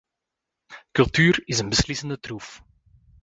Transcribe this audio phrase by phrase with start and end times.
[0.93, 2.63] Cultuur is een beslissende troef.